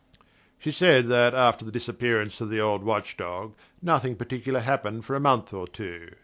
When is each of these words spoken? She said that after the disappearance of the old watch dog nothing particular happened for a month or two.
She 0.57 0.71
said 0.71 1.09
that 1.09 1.35
after 1.35 1.63
the 1.63 1.71
disappearance 1.71 2.41
of 2.41 2.49
the 2.49 2.59
old 2.59 2.81
watch 2.81 3.15
dog 3.17 3.53
nothing 3.83 4.15
particular 4.15 4.61
happened 4.61 5.05
for 5.05 5.15
a 5.15 5.19
month 5.19 5.53
or 5.53 5.67
two. 5.67 6.09